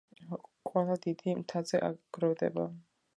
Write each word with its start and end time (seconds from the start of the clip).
ყველა 0.69 0.95
დიდ 1.03 1.21
მთაზე 1.43 1.83
გროვდება, 2.19 2.69